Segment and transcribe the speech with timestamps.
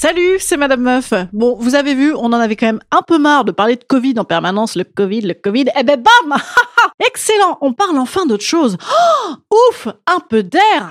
[0.00, 1.12] Salut, c'est Madame Meuf.
[1.32, 3.82] Bon, vous avez vu, on en avait quand même un peu marre de parler de
[3.82, 5.64] Covid en permanence, le Covid, le Covid.
[5.76, 6.38] Eh ben bam
[7.04, 8.76] Excellent, on parle enfin d'autre chose.
[8.80, 10.88] Oh, ouf, un peu d'air.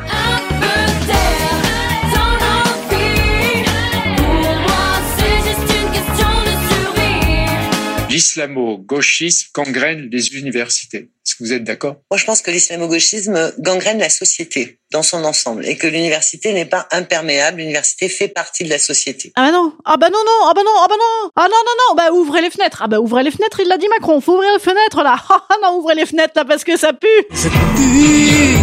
[8.17, 10.97] L'islamo-gauchisme gangrène les universités.
[11.23, 11.97] Est-ce que vous êtes d'accord?
[12.09, 16.65] Moi, je pense que l'islamo-gauchisme gangrène la société dans son ensemble et que l'université n'est
[16.65, 17.59] pas imperméable.
[17.59, 19.33] L'université fait partie de la société.
[19.35, 21.57] Ah bah non, ah bah non, non, ah bah non, ah bah non, ah non,
[21.63, 24.19] non, non, bah ouvrez les fenêtres, ah bah ouvrez les fenêtres, il l'a dit Macron,
[24.19, 27.07] faut ouvrir les fenêtres là, ah non, ouvrez les fenêtres là parce que ça pue.
[27.35, 28.57] Ça pue,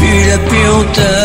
[0.00, 1.19] pue la puanteur.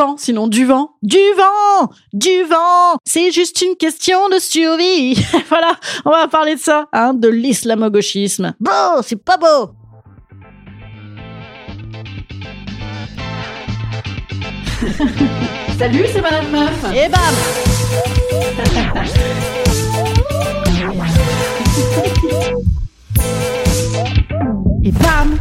[0.00, 0.92] Vent, sinon du vent.
[1.02, 5.12] Du vent Du vent C'est juste une question de survie.
[5.50, 5.76] voilà,
[6.06, 8.54] on va parler de ça, hein, de l'islamo-gauchisme.
[8.58, 9.72] Beau, c'est pas beau
[15.78, 17.34] Salut, c'est Madame Meuf Et bam
[24.82, 25.38] Et bam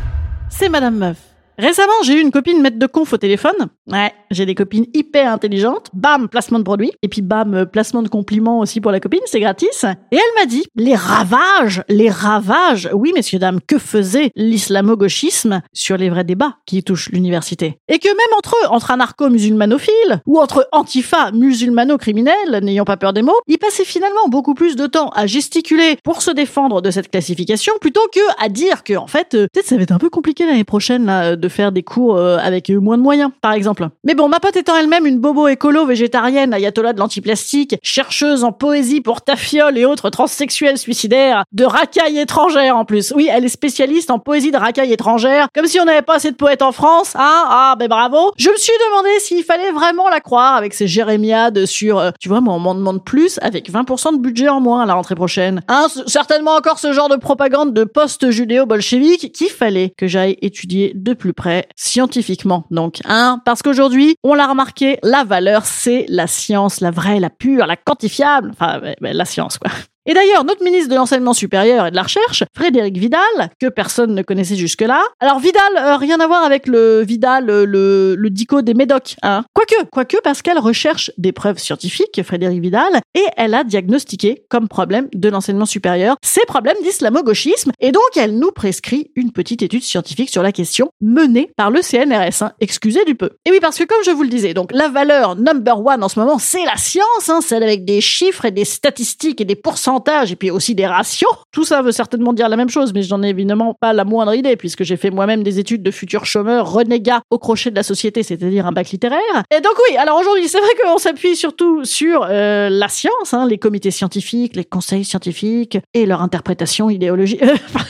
[0.50, 1.29] C'est Madame Meuf
[1.60, 3.68] Récemment, j'ai eu une copine maître de conf au téléphone.
[3.92, 5.88] Ouais, j'ai des copines hyper intelligentes.
[5.94, 6.94] Bam, placement de produit.
[7.02, 9.84] Et puis bam, euh, placement de compliments aussi pour la copine, c'est gratis.
[9.84, 15.98] Et elle m'a dit, les ravages, les ravages, oui messieurs dames, que faisait l'islamo-gauchisme sur
[15.98, 17.78] les vrais débats qui touchent l'université?
[17.90, 23.22] Et que même entre eux, entre anarcho-musulmanophiles, ou entre antifa musulmano-criminels, n'ayant pas peur des
[23.22, 27.12] mots, ils passaient finalement beaucoup plus de temps à gesticuler pour se défendre de cette
[27.12, 30.10] classification plutôt que à dire que, en fait, euh, peut-être ça va être un peu
[30.10, 33.88] compliqué l'année prochaine, là, faire des cours euh, avec moins de moyens, par exemple.
[34.04, 38.52] Mais bon, ma pote étant elle-même une bobo écolo végétarienne, ayatollah de l'antiplastique, chercheuse en
[38.52, 43.14] poésie pour tafiole et autres transsexuels suicidaires, de racailles étrangères en plus.
[43.16, 46.32] Oui, elle est spécialiste en poésie de racailles étrangères, comme si on n'avait pas assez
[46.32, 48.32] de poètes en France, hein Ah, ben bravo.
[48.38, 52.30] Je me suis demandé s'il fallait vraiment la croire avec ses jérémiades sur, euh, tu
[52.30, 55.16] vois, moi on m'en demande plus avec 20% de budget en moins à la rentrée
[55.16, 55.62] prochaine.
[55.68, 61.14] Hein, certainement encore ce genre de propagande de post-judéo-bolchevique qu'il fallait que j'aille étudier de
[61.14, 61.34] plus
[61.76, 63.00] scientifiquement donc.
[63.06, 67.66] Hein, parce qu'aujourd'hui, on l'a remarqué, la valeur, c'est la science, la vraie, la pure,
[67.66, 69.72] la quantifiable, enfin, la science, quoi.
[70.10, 73.20] Et d'ailleurs, notre ministre de l'enseignement supérieur et de la recherche, Frédéric Vidal,
[73.62, 75.04] que personne ne connaissait jusque-là.
[75.20, 79.18] Alors Vidal, euh, rien à voir avec le Vidal, euh, le, le dico des médocs,
[79.22, 79.44] hein.
[79.54, 84.68] Quoique, quoique parce qu'elle recherche des preuves scientifiques, Frédéric Vidal, et elle a diagnostiqué comme
[84.68, 89.84] problème de l'enseignement supérieur ces problèmes d'islamo-gauchisme, et donc elle nous prescrit une petite étude
[89.84, 92.54] scientifique sur la question menée par le CNRS, hein.
[92.62, 93.30] excusez du peu.
[93.46, 96.10] Et oui, parce que comme je vous le disais, donc la valeur number one en
[96.10, 99.56] ce moment, c'est la science, hein, celle avec des chiffres et des statistiques et des
[99.56, 99.99] pourcentages
[100.32, 101.30] et puis aussi des ratios.
[101.52, 104.34] Tout ça veut certainement dire la même chose, mais j'en ai évidemment pas la moindre
[104.34, 107.84] idée puisque j'ai fait moi-même des études de futurs chômeurs renégats au crochet de la
[107.84, 109.20] société, c'est-à-dire un bac littéraire.
[109.56, 113.48] Et donc oui, alors aujourd'hui, c'est vrai qu'on s'appuie surtout sur euh, la science, hein,
[113.48, 117.44] les comités scientifiques, les conseils scientifiques et leur interprétation idéologique.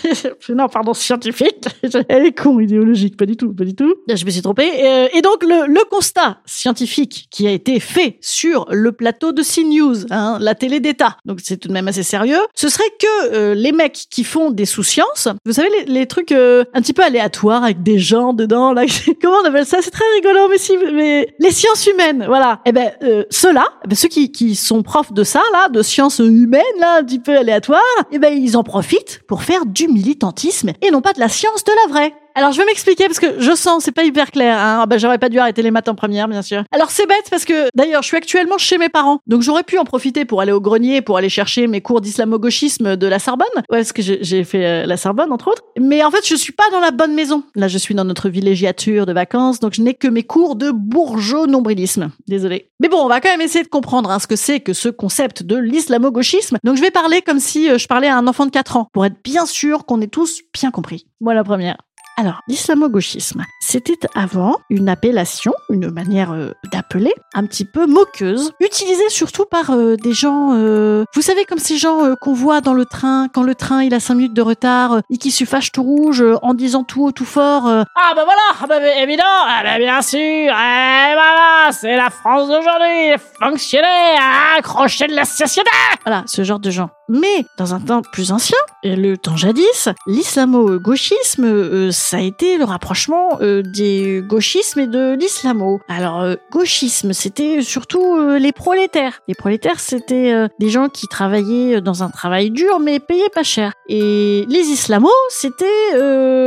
[0.50, 1.68] non, pardon, scientifique.
[2.10, 3.96] Elle est con, idéologique, pas du tout, pas du tout.
[4.08, 4.70] Je me suis trompée.
[4.84, 9.42] Euh, et donc le, le, constat scientifique qui a été fait sur le plateau de
[9.42, 13.34] CNews, hein, la télé d'État, donc c'est tout de même assez sérieux, ce serait que
[13.34, 16.94] euh, les mecs qui font des sous-sciences, vous savez les, les trucs euh, un petit
[16.94, 18.86] peu aléatoires avec des gens dedans, là,
[19.22, 19.80] comment on appelle ça?
[19.82, 22.62] C'est très rigolo, mais si, mais les sciences humaines, voilà.
[22.66, 25.82] Eh ben euh, ceux-là, eh ben, ceux qui, qui sont profs de ça, là, de
[25.82, 27.82] sciences humaines, là, un petit peu aléatoires,
[28.12, 31.64] eh ben ils en profitent pour faire du militantisme et non pas de la science
[31.64, 32.14] de la vraie.
[32.36, 34.58] Alors je vais m'expliquer parce que je sens c'est pas hyper clair.
[34.58, 34.86] Hein.
[34.88, 36.64] Bah, j'aurais pas dû arrêter les maths en première, bien sûr.
[36.72, 39.78] Alors c'est bête parce que d'ailleurs je suis actuellement chez mes parents, donc j'aurais pu
[39.78, 43.48] en profiter pour aller au grenier, pour aller chercher mes cours d'islamo-gauchisme de la Sorbonne.
[43.56, 45.64] Ouais, parce que j'ai fait euh, la Sorbonne entre autres.
[45.80, 47.44] Mais en fait je suis pas dans la bonne maison.
[47.56, 50.72] Là je suis dans notre villégiature de vacances, donc je n'ai que mes cours de
[50.72, 52.12] bourgeot nombrilisme.
[52.28, 52.70] Désolé.
[52.80, 54.90] Mais bon, on va quand même essayer de comprendre hein, ce que c'est que ce
[54.90, 56.58] concept de l'islamo-gauchisme.
[56.64, 58.88] Donc je vais parler comme si euh, je parlais à un enfant de 4 ans
[58.94, 61.06] pour être bien sûr qu'on ait tous bien compris.
[61.20, 61.78] Moi la première.
[62.20, 69.08] Alors, l'islamo-gauchisme, c'était avant une appellation, une manière euh, d'appeler, un petit peu moqueuse, utilisée
[69.08, 72.74] surtout par euh, des gens, euh, vous savez, comme ces gens euh, qu'on voit dans
[72.74, 75.72] le train, quand le train il a 5 minutes de retard et qui se fâchent
[75.72, 79.62] tout rouge en disant tout haut, tout fort Ah bah voilà, ah bah, évident, ah
[79.64, 85.70] bah, bien sûr, et voilà, c'est la France d'aujourd'hui, les fonctionnaires, accrochés de la société
[86.06, 86.90] Voilà, ce genre de gens.
[87.12, 92.58] Mais dans un temps plus ancien, et le temps jadis, l'islamo-gauchisme, euh, ça a été
[92.58, 95.80] le rapprochement euh, des gauchismes et de l'islamo.
[95.88, 99.22] Alors, euh, gauchisme, c'était surtout euh, les prolétaires.
[99.28, 103.44] Les prolétaires, c'était euh, des gens qui travaillaient dans un travail dur mais payaient pas
[103.44, 103.74] cher.
[103.88, 105.66] Et les islamos, c'était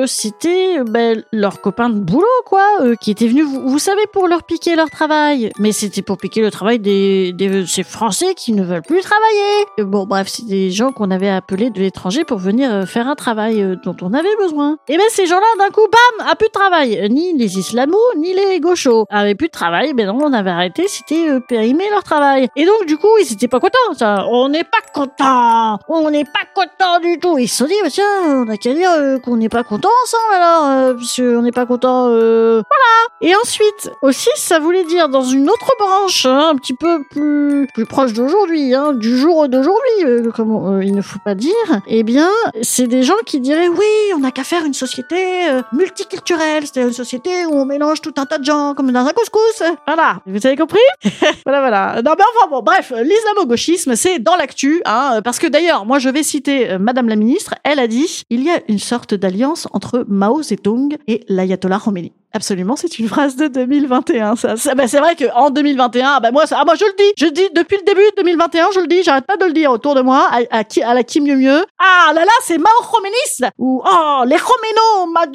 [0.07, 2.65] c'était ben, leurs copains de boulot, quoi,
[3.01, 5.53] qui étaient venus, vous, savez, pour leur piquer leur travail.
[5.59, 9.89] Mais c'était pour piquer le travail des, ces Français qui ne veulent plus travailler.
[9.91, 13.77] Bon, bref, c'est des gens qu'on avait appelés de l'étranger pour venir faire un travail
[13.85, 14.77] dont on avait besoin.
[14.89, 17.09] Et ben ces gens-là, d'un coup, bam, a plus de travail.
[17.11, 19.95] Ni les islamos, ni les gauchos avaient plus de travail.
[19.95, 22.49] Ben non, on avait arrêté, c'était euh, périmé leur travail.
[22.57, 23.95] Et donc, du coup, ils étaient pas contents.
[23.97, 24.27] Ça.
[24.29, 25.79] On n'est pas contents.
[25.89, 27.39] On n'est pas contents du tout.
[27.39, 29.89] Ils se sont dit, bah, tiens, on a qu'à dire euh, qu'on n'est pas contents
[30.05, 32.09] ensemble alors, euh, parce n'est pas contents.
[32.09, 32.63] Euh...
[32.69, 33.33] Voilà.
[33.33, 37.69] Et ensuite, aussi, ça voulait dire dans une autre branche, hein, un petit peu plus
[37.75, 41.53] plus proche d'aujourd'hui, hein, du jour d'aujourd'hui, euh, comme euh, il ne faut pas dire.
[41.87, 42.29] Eh bien,
[42.63, 45.32] c'est des gens qui diraient oui, on n'a qu'à faire une société euh,
[45.73, 49.13] multiculturelle, c'est une société où on mélange tout un tas de gens comme dans un
[49.13, 49.63] couscous.
[49.87, 50.81] Voilà, vous avez compris?
[51.45, 52.03] Voilà, voilà.
[52.03, 56.09] Non, mais enfin bon, bref, l'islamo-gauchisme, c'est dans l'actu, hein, parce que d'ailleurs, moi, je
[56.09, 57.55] vais citer euh, Madame la ministre.
[57.65, 62.13] Elle a dit il y a une sorte d'alliance entre Mao Zedong et l'ayatollah Khomeini.
[62.35, 64.37] Absolument, c'est une phrase de 2021.
[64.37, 66.95] Ça, ça bah, c'est vrai que en 2021, bah moi, ça, ah, moi je le
[66.99, 69.45] dis, je le dis depuis le début de 2021, je le dis, j'arrête pas de
[69.45, 71.63] le dire autour de moi, à, qui- à la qui mieux mieux.
[71.79, 75.27] Ah là là, c'est Mao Khomenis ou oh les Khomeno, ma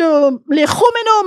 [0.50, 0.66] les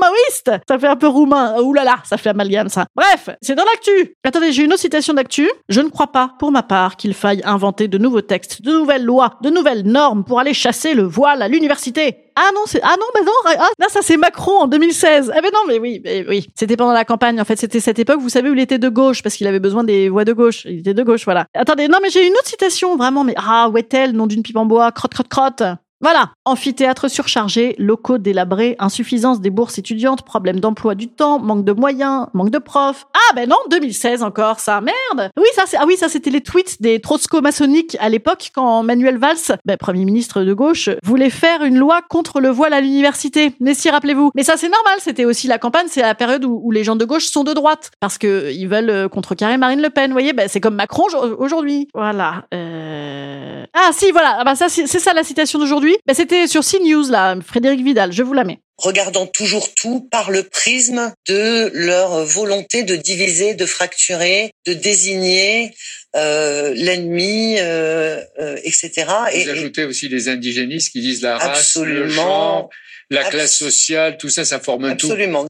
[0.01, 0.51] maoïstes.
[0.69, 1.61] Ça fait un peu roumain.
[1.61, 2.87] Ouh là là, ça fait amalgame ça.
[2.97, 4.17] Bref, c'est dans l'actu.
[4.25, 5.49] Attendez, j'ai une autre citation d'actu.
[5.69, 9.05] Je ne crois pas, pour ma part, qu'il faille inventer de nouveaux textes, de nouvelles
[9.05, 12.17] lois, de nouvelles normes pour aller chasser le voile à l'université.
[12.43, 15.31] Ah non, c'est ah non, bah non, ah, là ça c'est Macron en 2016.
[15.35, 17.39] Ah ben non, mais oui, mais oui, c'était pendant la campagne.
[17.39, 19.61] En fait, c'était cette époque, vous savez, où il était de gauche parce qu'il avait
[19.61, 20.65] besoin des voix de gauche.
[20.65, 21.45] Il était de gauche, voilà.
[21.53, 24.65] Attendez, non, mais j'ai une autre citation, vraiment, mais ah, Wettel, nom d'une pipe en
[24.65, 25.63] bois, crotte, crotte, crotte.
[26.03, 31.73] Voilà, amphithéâtre surchargé, locaux délabrés, insuffisance des bourses étudiantes, problème d'emploi du temps, manque de
[31.73, 33.07] moyens, manque de profs.
[33.13, 35.31] Ah ben non, 2016 encore ça, merde.
[35.37, 39.19] Oui ça c'est ah oui ça c'était les tweets des trotsko-maçonniques à l'époque quand Manuel
[39.19, 43.53] Valls, ben, premier ministre de gauche, voulait faire une loi contre le voile à l'université.
[43.61, 44.31] Mais si rappelez-vous.
[44.35, 47.05] Mais ça c'est normal, c'était aussi la campagne, c'est la période où, les gens de
[47.05, 50.07] gauche sont de droite parce que ils veulent euh, contrecarrer Marine Le Pen.
[50.07, 51.89] Vous voyez, ben, c'est comme Macron au- aujourd'hui.
[51.95, 52.45] Voilà.
[52.55, 53.65] Euh...
[53.75, 55.90] Ah si voilà, ah, bah, ça c'est ça la citation d'aujourd'hui.
[56.07, 58.59] Ben, c'était sur CNews là, Frédéric Vidal, je vous la mets.
[58.79, 65.75] regardant toujours tout par le prisme de leur volonté de diviser, de fracturer, de désigner
[66.17, 68.91] euh, l'ennemi, euh, euh, etc.
[69.33, 72.09] Vous Et, et- ajoutez aussi les indigénistes qui disent la race, le Absolument.
[72.09, 72.71] genre,
[73.11, 75.07] la classe sociale, tout ça, ça forme un tout.
[75.07, 75.47] absolument.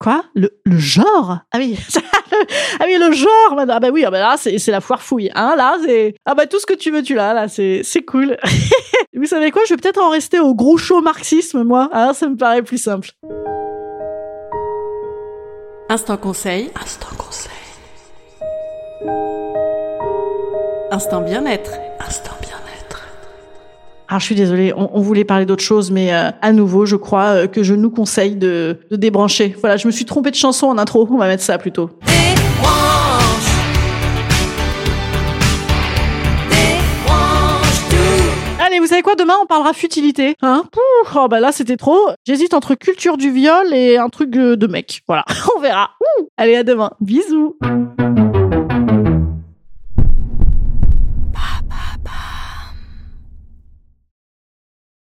[0.00, 0.24] Hein Quoi?
[0.34, 1.38] Le, le genre?
[1.52, 1.78] Ah oui,
[2.80, 3.56] ah oui le genre.
[3.56, 5.30] Ah bah oui, ah bah là c'est la foire fouille.
[5.34, 8.02] Hein là c'est ah bah tout ce que tu veux tu l'as là c'est c'est
[8.02, 8.36] cool.
[9.14, 9.62] Vous savez quoi?
[9.66, 11.88] Je vais peut-être en rester au gros show marxisme moi.
[11.92, 13.10] Alors ça me paraît plus simple.
[15.88, 16.70] Instant conseil.
[16.80, 17.52] Instant conseil.
[20.90, 21.72] Instant bien-être.
[22.00, 22.35] Instant.
[24.08, 26.94] Alors je suis désolée, on, on voulait parler d'autre chose, mais euh, à nouveau, je
[26.94, 29.56] crois euh, que je nous conseille de, de débrancher.
[29.60, 31.08] Voilà, je me suis trompée de chanson en intro.
[31.10, 31.90] On va mettre ça plutôt.
[38.58, 39.14] Allez, vous savez quoi?
[39.14, 40.34] Demain, on parlera futilité.
[40.42, 40.64] Hein?
[40.72, 40.80] Pouh,
[41.14, 41.98] Oh bah là, c'était trop.
[42.26, 45.02] J'hésite entre culture du viol et un truc euh, de mec.
[45.06, 45.24] Voilà,
[45.56, 45.90] on verra.
[46.00, 46.28] Ouh.
[46.36, 46.90] Allez, à demain.
[47.00, 47.56] Bisous.